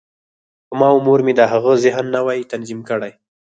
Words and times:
که 0.67 0.73
ما 0.79 0.87
او 0.93 0.97
مور 1.05 1.19
یې 1.27 1.33
د 1.39 1.41
هغه 1.51 1.71
ذهن 1.83 2.05
نه 2.13 2.19
وای 2.25 2.49
تنظیم 2.51 2.79
کړی 2.89 3.11